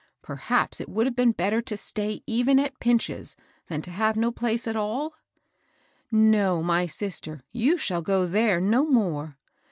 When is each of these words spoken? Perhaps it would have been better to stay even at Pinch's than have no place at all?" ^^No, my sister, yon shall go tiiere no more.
Perhaps 0.23 0.81
it 0.81 0.89
would 0.89 1.05
have 1.05 1.15
been 1.15 1.31
better 1.31 1.61
to 1.61 1.77
stay 1.77 2.23
even 2.25 2.57
at 2.57 2.79
Pinch's 2.79 3.35
than 3.67 3.83
have 3.83 4.15
no 4.15 4.31
place 4.31 4.67
at 4.67 4.75
all?" 4.75 5.13
^^No, 6.11 6.63
my 6.63 6.87
sister, 6.87 7.43
yon 7.51 7.77
shall 7.77 8.01
go 8.01 8.27
tiiere 8.27 8.63
no 8.63 8.83
more. 8.83 9.37